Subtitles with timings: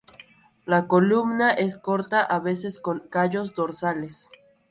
[0.65, 4.29] La columna es corta, a veces con callos dorsales.